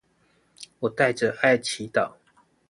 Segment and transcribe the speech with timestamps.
[0.79, 2.11] 我帶著愛祈禱